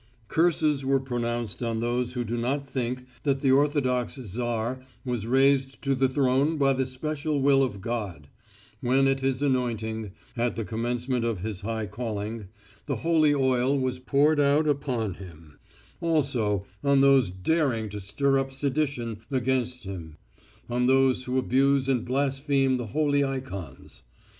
Curses 0.29 0.83
were 0.83 0.99
pronounced 0.99 1.61
on 1.61 1.79
those 1.79 2.13
who 2.13 2.23
do 2.23 2.35
not 2.35 2.65
think 2.65 3.05
that 3.21 3.41
the 3.41 3.51
Orthodox 3.51 4.15
Tsar 4.15 4.81
was 5.05 5.27
raised 5.27 5.79
to 5.83 5.93
the 5.93 6.09
throne 6.09 6.57
by 6.57 6.73
the 6.73 6.87
special 6.87 7.39
will 7.39 7.61
of 7.61 7.81
God, 7.81 8.27
when 8.79 9.07
at 9.07 9.19
his 9.19 9.43
anointing, 9.43 10.11
at 10.35 10.55
the 10.55 10.65
commencement 10.65 11.23
of 11.23 11.41
his 11.41 11.61
high 11.61 11.85
calling, 11.85 12.47
the 12.87 12.95
holy 13.05 13.35
oil 13.35 13.77
was 13.77 13.99
poured 13.99 14.39
out 14.39 14.67
upon 14.67 15.13
him; 15.21 15.59
also 15.99 16.65
on 16.83 17.01
those 17.01 17.29
daring 17.29 17.87
to 17.89 18.01
stir 18.01 18.39
up 18.39 18.51
sedition 18.51 19.19
against 19.29 19.83
him; 19.83 20.17
on 20.67 20.87
those 20.87 21.25
who 21.25 21.37
abuse 21.37 21.87
and 21.87 22.05
blaspheme 22.05 22.77
the 22.77 22.87
holy 22.87 23.23
ikons. 23.23 24.01